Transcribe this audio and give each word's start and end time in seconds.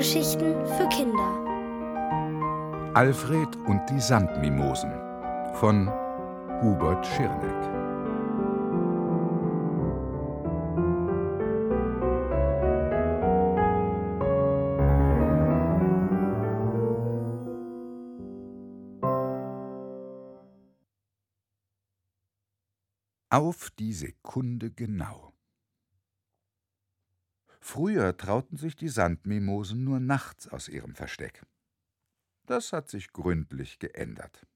Hörgeschichten 0.00 0.66
für 0.66 0.88
Kinder. 0.88 1.28
Alfred 2.94 3.54
und 3.66 3.82
die 3.90 4.00
Sandmimosen 4.00 4.90
von 5.56 5.90
Hubert 6.62 7.06
Schirneck. 7.06 7.52
Auf 23.28 23.68
die 23.78 23.92
Sekunde 23.92 24.70
genau. 24.70 25.29
Früher 27.60 28.16
trauten 28.16 28.56
sich 28.56 28.74
die 28.74 28.88
Sandmimosen 28.88 29.84
nur 29.84 30.00
nachts 30.00 30.48
aus 30.48 30.68
ihrem 30.68 30.94
Versteck. 30.94 31.42
Das 32.46 32.72
hat 32.72 32.88
sich 32.88 33.12
gründlich 33.12 33.78
geändert. 33.78 34.46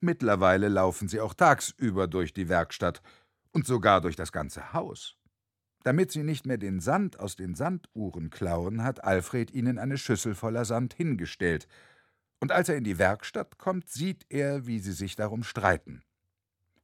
Mittlerweile 0.00 0.68
laufen 0.68 1.08
sie 1.08 1.20
auch 1.20 1.34
tagsüber 1.34 2.08
durch 2.08 2.32
die 2.32 2.48
Werkstatt 2.48 3.00
und 3.52 3.66
sogar 3.66 4.00
durch 4.00 4.16
das 4.16 4.32
ganze 4.32 4.72
Haus. 4.72 5.16
Damit 5.84 6.10
sie 6.10 6.22
nicht 6.22 6.46
mehr 6.46 6.56
den 6.56 6.80
Sand 6.80 7.20
aus 7.20 7.36
den 7.36 7.54
Sanduhren 7.54 8.30
klauen, 8.30 8.82
hat 8.82 9.04
Alfred 9.04 9.50
ihnen 9.50 9.78
eine 9.78 9.98
Schüssel 9.98 10.34
voller 10.34 10.64
Sand 10.64 10.94
hingestellt, 10.94 11.68
und 12.40 12.52
als 12.52 12.68
er 12.68 12.76
in 12.76 12.84
die 12.84 12.98
Werkstatt 12.98 13.58
kommt, 13.58 13.88
sieht 13.88 14.26
er, 14.28 14.66
wie 14.66 14.78
sie 14.78 14.92
sich 14.92 15.14
darum 15.16 15.44
streiten. 15.44 16.02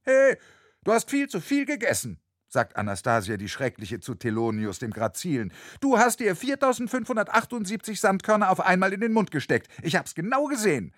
Hey, 0.01 0.37
du 0.83 0.91
hast 0.91 1.09
viel 1.09 1.27
zu 1.29 1.41
viel 1.41 1.65
gegessen, 1.65 2.19
sagt 2.51 2.75
Anastasia 2.75 3.37
die 3.37 3.47
Schreckliche 3.49 4.01
zu 4.01 4.13
Thelonius, 4.13 4.79
dem 4.79 4.91
Grazilen. 4.91 5.53
Du 5.79 5.97
hast 5.97 6.19
dir 6.19 6.35
4578 6.35 7.99
Sandkörner 7.99 8.51
auf 8.51 8.59
einmal 8.59 8.91
in 8.93 8.99
den 8.99 9.13
Mund 9.13 9.31
gesteckt. 9.31 9.69
Ich 9.81 9.95
hab's 9.95 10.15
genau 10.15 10.45
gesehen. 10.47 10.93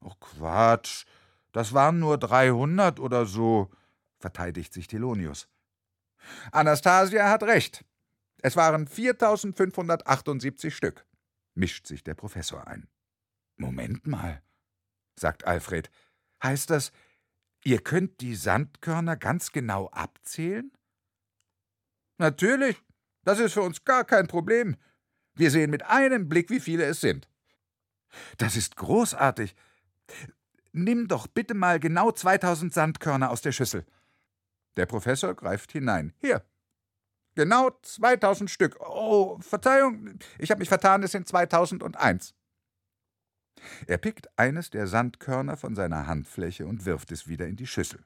Oh 0.00 0.14
Quatsch, 0.18 1.04
das 1.52 1.74
waren 1.74 1.98
nur 1.98 2.18
300 2.18 2.98
oder 2.98 3.26
so, 3.26 3.70
verteidigt 4.18 4.72
sich 4.72 4.88
Thelonius. 4.88 5.48
Anastasia 6.50 7.28
hat 7.28 7.42
recht. 7.42 7.84
Es 8.42 8.56
waren 8.56 8.86
4578 8.86 10.74
Stück, 10.74 11.06
mischt 11.54 11.86
sich 11.86 12.04
der 12.04 12.14
Professor 12.14 12.66
ein. 12.66 12.88
Moment 13.56 14.06
mal, 14.06 14.42
sagt 15.18 15.46
Alfred. 15.46 15.90
Heißt 16.42 16.70
das, 16.70 16.92
ihr 17.64 17.82
könnt 17.82 18.20
die 18.20 18.34
Sandkörner 18.34 19.16
ganz 19.16 19.52
genau 19.52 19.88
abzählen? 19.88 20.75
Natürlich, 22.18 22.82
das 23.24 23.38
ist 23.38 23.52
für 23.52 23.62
uns 23.62 23.84
gar 23.84 24.04
kein 24.04 24.26
Problem. 24.26 24.76
Wir 25.34 25.50
sehen 25.50 25.70
mit 25.70 25.84
einem 25.84 26.28
Blick, 26.28 26.50
wie 26.50 26.60
viele 26.60 26.84
es 26.84 27.00
sind. 27.00 27.28
Das 28.38 28.56
ist 28.56 28.76
großartig. 28.76 29.54
Nimm 30.72 31.08
doch 31.08 31.26
bitte 31.26 31.54
mal 31.54 31.80
genau 31.80 32.12
2000 32.12 32.72
Sandkörner 32.72 33.30
aus 33.30 33.42
der 33.42 33.52
Schüssel. 33.52 33.84
Der 34.76 34.86
Professor 34.86 35.34
greift 35.34 35.72
hinein. 35.72 36.12
Hier. 36.18 36.44
Genau 37.34 37.70
2000 37.82 38.50
Stück. 38.50 38.78
Oh, 38.80 39.38
Verzeihung, 39.40 40.18
ich 40.38 40.50
habe 40.50 40.60
mich 40.60 40.68
vertan, 40.68 41.02
es 41.02 41.12
sind 41.12 41.28
2001. 41.28 42.34
Er 43.86 43.98
pickt 43.98 44.28
eines 44.38 44.70
der 44.70 44.86
Sandkörner 44.86 45.56
von 45.56 45.74
seiner 45.74 46.06
Handfläche 46.06 46.66
und 46.66 46.84
wirft 46.84 47.12
es 47.12 47.28
wieder 47.28 47.46
in 47.46 47.56
die 47.56 47.66
Schüssel. 47.66 48.02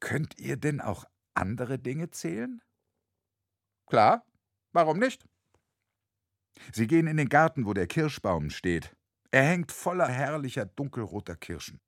Könnt 0.00 0.38
ihr 0.38 0.56
denn 0.56 0.80
auch 0.80 1.06
andere 1.34 1.78
Dinge 1.78 2.10
zählen? 2.10 2.62
Klar, 3.86 4.24
warum 4.72 4.98
nicht? 4.98 5.26
Sie 6.72 6.86
gehen 6.86 7.06
in 7.06 7.16
den 7.16 7.28
Garten, 7.28 7.66
wo 7.66 7.72
der 7.72 7.86
Kirschbaum 7.86 8.50
steht. 8.50 8.96
Er 9.30 9.44
hängt 9.44 9.72
voller 9.72 10.08
herrlicher 10.08 10.66
dunkelroter 10.66 11.36
Kirschen. 11.36 11.80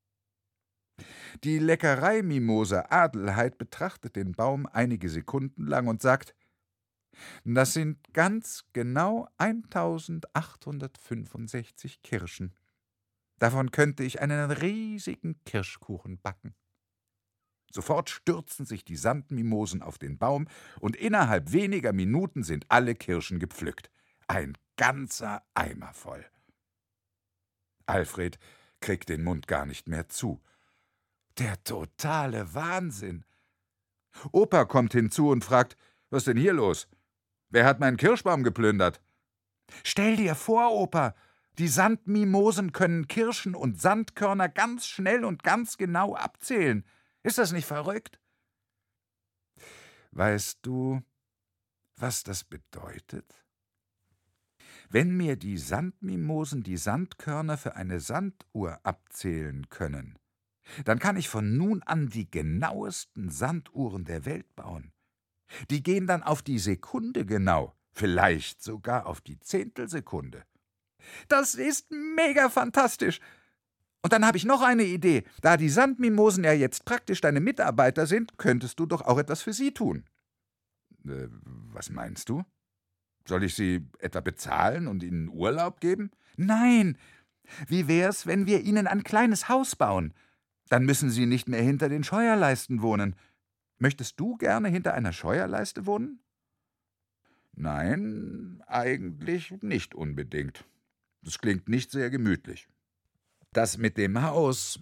Die 1.42 1.58
Leckereimimose 1.58 2.90
Adelheid 2.90 3.58
betrachtet 3.58 4.16
den 4.16 4.32
Baum 4.32 4.66
einige 4.66 5.10
Sekunden 5.10 5.66
lang 5.66 5.88
und 5.88 6.00
sagt: 6.00 6.34
Das 7.44 7.74
sind 7.74 7.98
ganz 8.12 8.64
genau 8.72 9.28
1865 9.38 12.02
Kirschen. 12.02 12.56
Davon 13.38 13.70
könnte 13.72 14.04
ich 14.04 14.20
einen 14.20 14.50
riesigen 14.50 15.40
Kirschkuchen 15.44 16.20
backen. 16.20 16.54
Sofort 17.74 18.08
stürzen 18.08 18.66
sich 18.66 18.84
die 18.84 18.94
Sandmimosen 18.94 19.82
auf 19.82 19.98
den 19.98 20.16
Baum, 20.16 20.46
und 20.78 20.94
innerhalb 20.94 21.50
weniger 21.50 21.92
Minuten 21.92 22.44
sind 22.44 22.66
alle 22.68 22.94
Kirschen 22.94 23.40
gepflückt. 23.40 23.90
Ein 24.28 24.56
ganzer 24.76 25.42
Eimer 25.54 25.92
voll. 25.92 26.24
Alfred 27.86 28.38
kriegt 28.80 29.08
den 29.08 29.24
Mund 29.24 29.48
gar 29.48 29.66
nicht 29.66 29.88
mehr 29.88 30.08
zu. 30.08 30.40
Der 31.38 31.62
totale 31.64 32.54
Wahnsinn. 32.54 33.24
Opa 34.30 34.66
kommt 34.66 34.92
hinzu 34.92 35.30
und 35.30 35.44
fragt, 35.44 35.76
was 36.10 36.24
denn 36.24 36.36
hier 36.36 36.52
los? 36.52 36.86
Wer 37.48 37.66
hat 37.66 37.80
meinen 37.80 37.96
Kirschbaum 37.96 38.44
geplündert? 38.44 39.00
Stell 39.82 40.14
dir 40.16 40.36
vor, 40.36 40.70
Opa, 40.72 41.16
die 41.58 41.66
Sandmimosen 41.66 42.70
können 42.70 43.08
Kirschen 43.08 43.56
und 43.56 43.80
Sandkörner 43.80 44.48
ganz 44.48 44.86
schnell 44.86 45.24
und 45.24 45.42
ganz 45.42 45.76
genau 45.76 46.14
abzählen. 46.14 46.84
Ist 47.24 47.38
das 47.38 47.52
nicht 47.52 47.66
verrückt? 47.66 48.20
Weißt 50.12 50.58
du, 50.62 51.02
was 51.96 52.22
das 52.22 52.44
bedeutet? 52.44 53.44
Wenn 54.90 55.16
mir 55.16 55.36
die 55.36 55.56
Sandmimosen 55.56 56.62
die 56.62 56.76
Sandkörner 56.76 57.56
für 57.56 57.76
eine 57.76 57.98
Sanduhr 57.98 58.78
abzählen 58.84 59.68
können, 59.70 60.18
dann 60.84 60.98
kann 60.98 61.16
ich 61.16 61.30
von 61.30 61.56
nun 61.56 61.82
an 61.82 62.10
die 62.10 62.30
genauesten 62.30 63.30
Sanduhren 63.30 64.04
der 64.04 64.26
Welt 64.26 64.54
bauen. 64.54 64.92
Die 65.70 65.82
gehen 65.82 66.06
dann 66.06 66.22
auf 66.22 66.42
die 66.42 66.58
Sekunde 66.58 67.24
genau, 67.24 67.74
vielleicht 67.90 68.62
sogar 68.62 69.06
auf 69.06 69.22
die 69.22 69.38
Zehntelsekunde. 69.40 70.44
Das 71.28 71.54
ist 71.54 71.90
mega 71.90 72.50
fantastisch. 72.50 73.18
Und 74.04 74.12
dann 74.12 74.26
habe 74.26 74.36
ich 74.36 74.44
noch 74.44 74.60
eine 74.60 74.84
Idee. 74.84 75.24
Da 75.40 75.56
die 75.56 75.70
Sandmimosen 75.70 76.44
ja 76.44 76.52
jetzt 76.52 76.84
praktisch 76.84 77.22
deine 77.22 77.40
Mitarbeiter 77.40 78.06
sind, 78.06 78.36
könntest 78.36 78.78
du 78.78 78.84
doch 78.84 79.00
auch 79.00 79.16
etwas 79.16 79.40
für 79.40 79.54
sie 79.54 79.72
tun. 79.72 80.04
Äh, 81.06 81.28
was 81.72 81.88
meinst 81.88 82.28
du? 82.28 82.44
Soll 83.26 83.44
ich 83.44 83.54
sie 83.54 83.88
etwa 84.00 84.20
bezahlen 84.20 84.88
und 84.88 85.02
ihnen 85.02 85.30
Urlaub 85.30 85.80
geben? 85.80 86.10
Nein. 86.36 86.98
Wie 87.66 87.88
wär's, 87.88 88.26
wenn 88.26 88.46
wir 88.46 88.60
ihnen 88.60 88.86
ein 88.86 89.04
kleines 89.04 89.48
Haus 89.48 89.74
bauen? 89.74 90.12
Dann 90.68 90.84
müssen 90.84 91.08
sie 91.08 91.24
nicht 91.24 91.48
mehr 91.48 91.62
hinter 91.62 91.88
den 91.88 92.04
Scheuerleisten 92.04 92.82
wohnen. 92.82 93.16
Möchtest 93.78 94.20
du 94.20 94.36
gerne 94.36 94.68
hinter 94.68 94.92
einer 94.92 95.14
Scheuerleiste 95.14 95.86
wohnen? 95.86 96.20
Nein, 97.54 98.62
eigentlich 98.66 99.62
nicht 99.62 99.94
unbedingt. 99.94 100.66
Das 101.22 101.38
klingt 101.38 101.70
nicht 101.70 101.90
sehr 101.90 102.10
gemütlich. 102.10 102.68
Das 103.54 103.78
mit 103.78 103.96
dem 103.98 104.20
Haus 104.20 104.80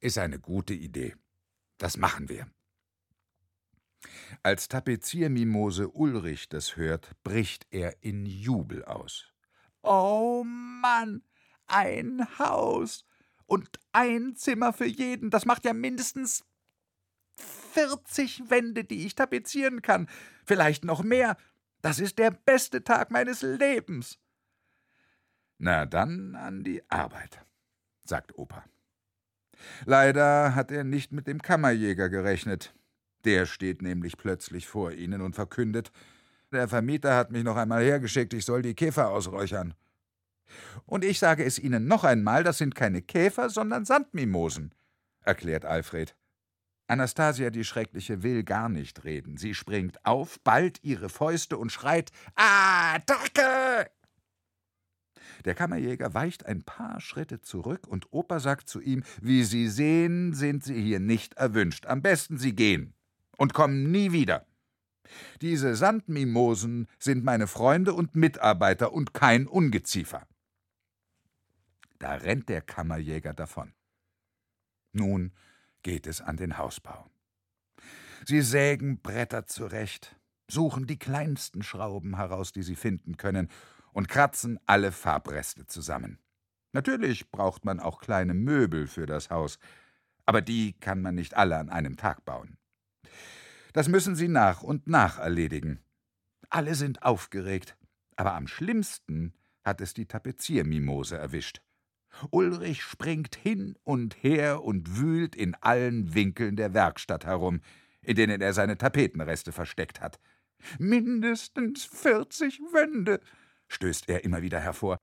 ist 0.00 0.16
eine 0.16 0.38
gute 0.38 0.72
Idee. 0.72 1.14
Das 1.76 1.98
machen 1.98 2.30
wir. 2.30 2.46
Als 4.42 4.68
Tapeziermimose 4.68 5.88
Ulrich 5.88 6.48
das 6.48 6.76
hört, 6.76 7.10
bricht 7.24 7.66
er 7.68 8.02
in 8.02 8.24
Jubel 8.24 8.86
aus. 8.86 9.26
Oh 9.82 10.44
Mann, 10.46 11.22
ein 11.66 12.26
Haus 12.38 13.04
und 13.44 13.78
ein 13.92 14.34
Zimmer 14.34 14.72
für 14.72 14.86
jeden, 14.86 15.28
das 15.28 15.44
macht 15.44 15.66
ja 15.66 15.74
mindestens 15.74 16.46
40 17.74 18.48
Wände, 18.48 18.84
die 18.84 19.04
ich 19.04 19.14
tapezieren 19.14 19.82
kann, 19.82 20.08
vielleicht 20.46 20.86
noch 20.86 21.02
mehr. 21.02 21.36
Das 21.82 21.98
ist 22.00 22.18
der 22.18 22.30
beste 22.30 22.82
Tag 22.82 23.10
meines 23.10 23.42
Lebens. 23.42 24.18
Na 25.58 25.84
dann 25.84 26.34
an 26.34 26.64
die 26.64 26.82
Arbeit 26.90 27.44
sagt 28.08 28.38
Opa. 28.38 28.64
Leider 29.84 30.54
hat 30.54 30.70
er 30.70 30.84
nicht 30.84 31.12
mit 31.12 31.26
dem 31.26 31.42
Kammerjäger 31.42 32.08
gerechnet. 32.08 32.74
Der 33.24 33.46
steht 33.46 33.82
nämlich 33.82 34.16
plötzlich 34.16 34.66
vor 34.68 34.92
ihnen 34.92 35.20
und 35.20 35.34
verkündet, 35.34 35.90
der 36.52 36.68
Vermieter 36.68 37.14
hat 37.14 37.30
mich 37.30 37.44
noch 37.44 37.56
einmal 37.56 37.84
hergeschickt, 37.84 38.32
ich 38.32 38.44
soll 38.44 38.62
die 38.62 38.74
Käfer 38.74 39.10
ausräuchern. 39.10 39.74
Und 40.86 41.04
ich 41.04 41.18
sage 41.18 41.44
es 41.44 41.58
Ihnen 41.58 41.86
noch 41.86 42.04
einmal, 42.04 42.42
das 42.42 42.56
sind 42.56 42.74
keine 42.74 43.02
Käfer, 43.02 43.50
sondern 43.50 43.84
Sandmimosen, 43.84 44.72
erklärt 45.22 45.66
Alfred. 45.66 46.16
Anastasia 46.86 47.50
die 47.50 47.64
Schreckliche 47.64 48.22
will 48.22 48.44
gar 48.44 48.70
nicht 48.70 49.04
reden. 49.04 49.36
Sie 49.36 49.54
springt 49.54 50.02
auf, 50.06 50.40
ballt 50.40 50.82
ihre 50.82 51.10
Fäuste 51.10 51.58
und 51.58 51.70
schreit 51.70 52.12
Attacke! 52.34 53.90
Der 55.44 55.54
Kammerjäger 55.54 56.14
weicht 56.14 56.46
ein 56.46 56.62
paar 56.62 57.00
Schritte 57.00 57.40
zurück 57.40 57.86
und 57.86 58.12
Opa 58.12 58.40
sagt 58.40 58.68
zu 58.68 58.80
ihm: 58.80 59.04
Wie 59.20 59.44
Sie 59.44 59.68
sehen, 59.68 60.34
sind 60.34 60.64
Sie 60.64 60.80
hier 60.80 61.00
nicht 61.00 61.34
erwünscht. 61.34 61.86
Am 61.86 62.02
besten 62.02 62.38
Sie 62.38 62.54
gehen 62.54 62.94
und 63.36 63.54
kommen 63.54 63.90
nie 63.90 64.12
wieder. 64.12 64.46
Diese 65.40 65.74
Sandmimosen 65.74 66.86
sind 66.98 67.24
meine 67.24 67.46
Freunde 67.46 67.94
und 67.94 68.14
Mitarbeiter 68.14 68.92
und 68.92 69.14
kein 69.14 69.46
Ungeziefer. 69.46 70.26
Da 71.98 72.14
rennt 72.14 72.48
der 72.48 72.60
Kammerjäger 72.60 73.34
davon. 73.34 73.72
Nun 74.92 75.32
geht 75.82 76.06
es 76.06 76.20
an 76.20 76.36
den 76.36 76.58
Hausbau. 76.58 77.06
Sie 78.26 78.42
sägen 78.42 79.00
Bretter 79.00 79.46
zurecht, 79.46 80.16
suchen 80.48 80.86
die 80.86 80.98
kleinsten 80.98 81.62
Schrauben 81.62 82.16
heraus, 82.16 82.52
die 82.52 82.62
sie 82.62 82.76
finden 82.76 83.16
können, 83.16 83.48
und 83.92 84.08
kratzen 84.08 84.58
alle 84.66 84.92
Farbreste 84.92 85.66
zusammen. 85.66 86.18
Natürlich 86.72 87.30
braucht 87.30 87.64
man 87.64 87.80
auch 87.80 88.00
kleine 88.00 88.34
Möbel 88.34 88.86
für 88.86 89.06
das 89.06 89.30
Haus, 89.30 89.58
aber 90.26 90.42
die 90.42 90.74
kann 90.74 91.00
man 91.00 91.14
nicht 91.14 91.34
alle 91.34 91.56
an 91.56 91.70
einem 91.70 91.96
Tag 91.96 92.24
bauen. 92.24 92.58
Das 93.72 93.88
müssen 93.88 94.16
sie 94.16 94.28
nach 94.28 94.62
und 94.62 94.86
nach 94.86 95.18
erledigen. 95.18 95.80
Alle 96.50 96.74
sind 96.74 97.02
aufgeregt, 97.02 97.76
aber 98.16 98.34
am 98.34 98.46
schlimmsten 98.46 99.34
hat 99.64 99.80
es 99.80 99.94
die 99.94 100.06
Tapeziermimose 100.06 101.16
erwischt. 101.16 101.60
Ulrich 102.30 102.82
springt 102.82 103.36
hin 103.36 103.76
und 103.84 104.22
her 104.22 104.62
und 104.64 104.98
wühlt 104.98 105.36
in 105.36 105.54
allen 105.56 106.14
Winkeln 106.14 106.56
der 106.56 106.74
Werkstatt 106.74 107.26
herum, 107.26 107.60
in 108.02 108.16
denen 108.16 108.40
er 108.40 108.52
seine 108.52 108.78
Tapetenreste 108.78 109.52
versteckt 109.52 110.00
hat. 110.00 110.18
Mindestens 110.78 111.84
vierzig 111.84 112.60
Wände, 112.72 113.20
stößt 113.68 114.08
er 114.08 114.24
immer 114.24 114.42
wieder 114.42 114.60
hervor. 114.60 114.98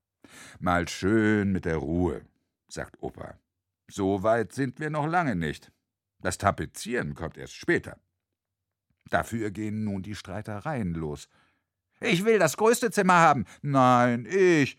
Mal 0.59 0.87
schön 0.87 1.51
mit 1.51 1.65
der 1.65 1.77
Ruhe, 1.77 2.25
sagt 2.67 3.01
Opa. 3.01 3.39
So 3.87 4.23
weit 4.23 4.51
sind 4.53 4.79
wir 4.79 4.89
noch 4.89 5.07
lange 5.07 5.35
nicht. 5.35 5.71
Das 6.19 6.37
Tapezieren 6.37 7.13
kommt 7.13 7.37
erst 7.37 7.53
später. 7.53 7.97
Dafür 9.09 9.51
gehen 9.51 9.83
nun 9.83 10.01
die 10.01 10.15
Streitereien 10.15 10.93
los. 10.93 11.29
Ich 12.01 12.25
will 12.25 12.39
das 12.39 12.57
größte 12.57 12.91
Zimmer 12.91 13.15
haben. 13.15 13.45
Nein, 13.61 14.25
ich. 14.25 14.77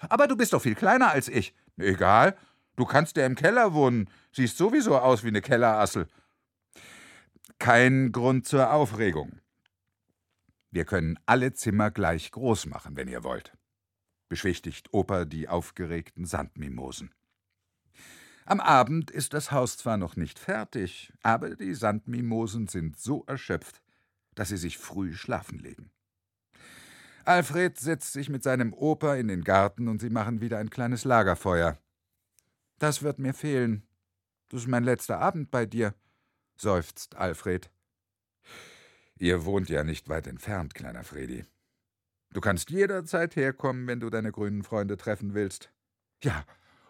Aber 0.00 0.26
du 0.26 0.36
bist 0.36 0.52
doch 0.52 0.62
viel 0.62 0.74
kleiner 0.74 1.10
als 1.10 1.28
ich. 1.28 1.54
Egal. 1.76 2.36
Du 2.76 2.84
kannst 2.84 3.16
ja 3.16 3.26
im 3.26 3.34
Keller 3.34 3.72
wohnen. 3.72 4.10
Siehst 4.32 4.56
sowieso 4.56 4.98
aus 4.98 5.24
wie 5.24 5.28
eine 5.28 5.40
Kellerassel. 5.40 6.08
Kein 7.58 8.12
Grund 8.12 8.46
zur 8.46 8.72
Aufregung. 8.72 9.40
Wir 10.70 10.84
können 10.84 11.18
alle 11.26 11.52
Zimmer 11.52 11.90
gleich 11.90 12.30
groß 12.30 12.66
machen, 12.66 12.96
wenn 12.96 13.08
ihr 13.08 13.24
wollt, 13.24 13.56
beschwichtigt 14.28 14.92
Opa 14.92 15.24
die 15.24 15.48
aufgeregten 15.48 16.26
Sandmimosen. 16.26 17.14
Am 18.44 18.60
Abend 18.60 19.10
ist 19.10 19.34
das 19.34 19.52
Haus 19.52 19.76
zwar 19.76 19.96
noch 19.96 20.16
nicht 20.16 20.38
fertig, 20.38 21.12
aber 21.22 21.54
die 21.54 21.74
Sandmimosen 21.74 22.66
sind 22.66 22.98
so 22.98 23.24
erschöpft, 23.26 23.82
dass 24.34 24.48
sie 24.48 24.56
sich 24.56 24.78
früh 24.78 25.12
schlafen 25.12 25.58
legen. 25.58 25.90
Alfred 27.24 27.78
setzt 27.78 28.14
sich 28.14 28.30
mit 28.30 28.42
seinem 28.42 28.72
Opa 28.72 29.16
in 29.16 29.28
den 29.28 29.44
Garten 29.44 29.86
und 29.86 30.00
sie 30.00 30.08
machen 30.08 30.40
wieder 30.40 30.56
ein 30.56 30.70
kleines 30.70 31.04
Lagerfeuer. 31.04 31.76
Das 32.78 33.02
wird 33.02 33.18
mir 33.18 33.34
fehlen. 33.34 33.86
Das 34.48 34.62
ist 34.62 34.68
mein 34.68 34.84
letzter 34.84 35.18
Abend 35.18 35.50
bei 35.50 35.66
dir, 35.66 35.94
seufzt 36.56 37.16
Alfred. 37.16 37.70
Ihr 39.18 39.44
wohnt 39.44 39.68
ja 39.68 39.84
nicht 39.84 40.08
weit 40.08 40.26
entfernt, 40.26 40.74
kleiner 40.74 41.04
Fredi. 41.04 41.44
Du 42.32 42.40
kannst 42.40 42.70
jederzeit 42.70 43.36
herkommen, 43.36 43.86
wenn 43.86 44.00
du 44.00 44.10
deine 44.10 44.32
grünen 44.32 44.62
Freunde 44.62 44.96
treffen 44.96 45.34
willst. 45.34 45.72
Ja, 46.22 46.44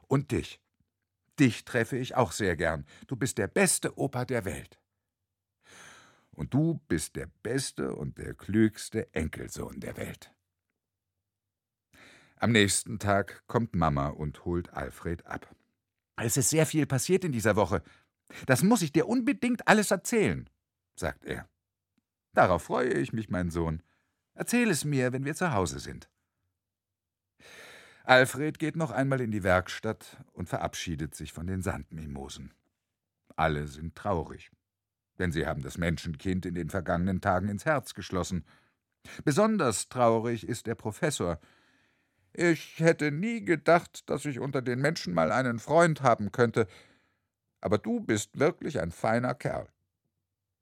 und 0.08 0.32
dich. 0.32 0.60
Dich 1.38 1.64
treffe 1.64 1.96
ich 1.96 2.16
auch 2.16 2.32
sehr 2.32 2.56
gern. 2.56 2.84
Du 3.06 3.16
bist 3.16 3.38
der 3.38 3.46
beste 3.46 3.96
Opa 3.98 4.24
der 4.24 4.44
Welt. 4.44 4.80
Und 6.32 6.54
du 6.54 6.80
bist 6.88 7.16
der 7.16 7.28
beste 7.42 7.94
und 7.94 8.18
der 8.18 8.34
klügste 8.34 9.12
Enkelsohn 9.14 9.80
der 9.80 9.96
Welt. 9.96 10.32
Am 12.36 12.52
nächsten 12.52 12.98
Tag 12.98 13.42
kommt 13.46 13.74
Mama 13.74 14.08
und 14.08 14.44
holt 14.44 14.72
Alfred 14.72 15.26
ab. 15.26 15.54
Es 16.16 16.36
ist 16.36 16.50
sehr 16.50 16.66
viel 16.66 16.86
passiert 16.86 17.24
in 17.24 17.32
dieser 17.32 17.56
Woche. 17.56 17.82
Das 18.46 18.62
muss 18.62 18.82
ich 18.82 18.92
dir 18.92 19.08
unbedingt 19.08 19.66
alles 19.66 19.90
erzählen, 19.90 20.48
sagt 20.96 21.24
er. 21.24 21.48
Darauf 22.38 22.62
freue 22.62 22.92
ich 22.92 23.12
mich, 23.12 23.30
mein 23.30 23.50
Sohn. 23.50 23.82
Erzähl 24.34 24.70
es 24.70 24.84
mir, 24.84 25.12
wenn 25.12 25.24
wir 25.24 25.34
zu 25.34 25.52
Hause 25.54 25.80
sind. 25.80 26.08
Alfred 28.04 28.60
geht 28.60 28.76
noch 28.76 28.92
einmal 28.92 29.20
in 29.20 29.32
die 29.32 29.42
Werkstatt 29.42 30.18
und 30.34 30.48
verabschiedet 30.48 31.16
sich 31.16 31.32
von 31.32 31.48
den 31.48 31.62
Sandmimosen. 31.62 32.54
Alle 33.34 33.66
sind 33.66 33.96
traurig, 33.96 34.52
denn 35.18 35.32
sie 35.32 35.48
haben 35.48 35.62
das 35.62 35.78
Menschenkind 35.78 36.46
in 36.46 36.54
den 36.54 36.70
vergangenen 36.70 37.20
Tagen 37.20 37.48
ins 37.48 37.64
Herz 37.64 37.92
geschlossen. 37.92 38.44
Besonders 39.24 39.88
traurig 39.88 40.46
ist 40.46 40.68
der 40.68 40.76
Professor. 40.76 41.40
Ich 42.32 42.78
hätte 42.78 43.10
nie 43.10 43.44
gedacht, 43.44 44.08
dass 44.08 44.24
ich 44.24 44.38
unter 44.38 44.62
den 44.62 44.80
Menschen 44.80 45.12
mal 45.12 45.32
einen 45.32 45.58
Freund 45.58 46.02
haben 46.02 46.30
könnte, 46.30 46.68
aber 47.60 47.78
du 47.78 47.98
bist 47.98 48.38
wirklich 48.38 48.80
ein 48.80 48.92
feiner 48.92 49.34
Kerl. 49.34 49.68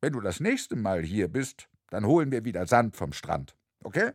Wenn 0.01 0.13
du 0.13 0.21
das 0.21 0.41
nächste 0.41 0.77
Mal 0.77 1.03
hier 1.03 1.29
bist, 1.29 1.69
dann 1.91 2.07
holen 2.07 2.31
wir 2.31 2.45
wieder 2.45 2.67
Sand 2.67 2.97
vom 2.97 3.13
Strand, 3.13 3.57
okay? 3.83 4.13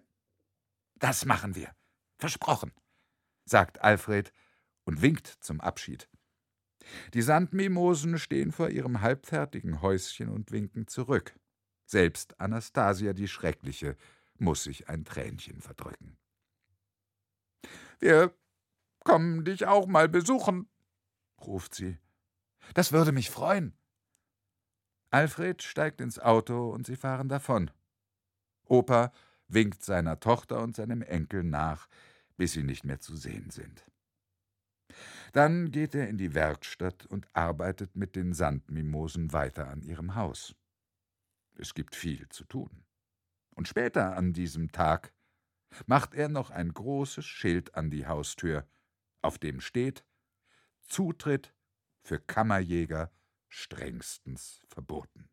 Das 0.96 1.26
machen 1.26 1.56
wir. 1.56 1.74
Versprochen 2.18 2.72
sagt 3.46 3.82
Alfred 3.82 4.32
und 4.86 5.02
winkt 5.02 5.28
zum 5.28 5.62
Abschied. 5.62 6.10
Die 7.14 7.22
Sandmimosen 7.22 8.18
stehen 8.18 8.52
vor 8.52 8.70
ihrem 8.70 9.02
halbfertigen 9.02 9.82
Häuschen 9.82 10.30
und 10.30 10.52
winken 10.52 10.88
zurück. 10.88 11.40
Selbst 11.86 12.40
Anastasia 12.40 13.14
die 13.14 13.28
Schreckliche 13.28 13.98
muss 14.38 14.64
sich 14.64 14.90
ein 14.90 15.06
Tränchen 15.06 15.62
verdrücken. 15.62 16.18
Wir 18.00 18.34
kommen 19.04 19.46
dich 19.46 19.68
auch 19.68 19.86
mal 19.86 20.10
besuchen, 20.10 20.68
ruft 21.40 21.76
sie. 21.76 22.00
Das 22.74 22.92
würde 22.92 23.12
mich 23.12 23.30
freuen. 23.30 23.78
Alfred 25.12 25.62
steigt 25.62 26.00
ins 26.00 26.20
Auto 26.20 26.70
und 26.70 26.88
sie 26.88 26.96
fahren 26.96 27.28
davon. 27.28 27.70
Opa 28.66 29.12
winkt 29.50 29.84
seiner 29.84 30.20
Tochter 30.22 30.62
und 30.64 30.76
seinem 30.76 31.02
Enkel 31.02 31.44
nach, 31.44 31.90
bis 32.38 32.54
sie 32.54 32.64
nicht 32.64 32.86
mehr 32.86 33.02
zu 33.02 33.18
sehen 33.18 33.50
sind. 33.50 33.86
Dann 35.34 35.72
geht 35.72 35.96
er 35.96 36.08
in 36.08 36.18
die 36.18 36.34
Werkstatt 36.34 37.06
und 37.06 37.28
arbeitet 37.34 37.96
mit 37.96 38.16
den 38.16 38.34
Sandmimosen 38.34 39.34
weiter 39.34 39.68
an 39.68 39.82
ihrem 39.82 40.16
Haus. 40.16 40.56
Es 41.56 41.74
gibt 41.74 41.96
viel 41.96 42.28
zu 42.30 42.46
tun. 42.46 42.86
Und 43.56 43.68
später 43.68 44.16
an 44.16 44.32
diesem 44.32 44.72
Tag 44.72 45.14
macht 45.86 46.16
er 46.16 46.30
noch 46.30 46.52
ein 46.52 46.74
großes 46.74 47.26
Schild 47.26 47.76
an 47.76 47.90
die 47.90 48.08
Haustür, 48.08 48.66
auf 49.22 49.38
dem 49.38 49.60
steht 49.60 50.06
Zutritt 50.88 51.54
für 52.02 52.20
Kammerjäger 52.20 53.12
strengstens 53.52 54.62
verboten. 54.68 55.30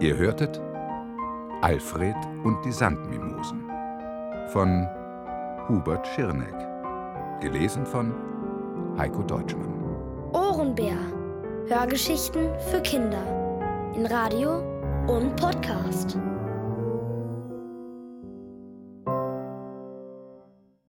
Ihr 0.00 0.16
hörtet 0.16 0.60
Alfred 1.62 2.16
und 2.42 2.62
die 2.64 2.72
Sandmimosen 2.72 3.70
von 4.48 4.86
Hubert 5.68 6.06
Schirneck. 6.08 6.54
Gelesen 7.40 7.86
von 7.86 8.14
Heiko 8.98 9.22
Deutschmann. 9.22 9.72
Ohrenbär. 10.32 10.96
Hörgeschichten 11.68 12.50
für 12.70 12.80
Kinder. 12.82 13.22
In 13.94 14.04
Radio 14.06 14.73
und 15.06 15.36
Podcast. 15.36 16.16